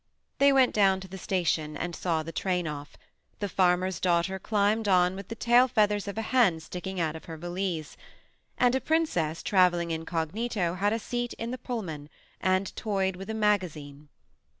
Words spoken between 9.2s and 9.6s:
cAsk' SCIl, from page Sij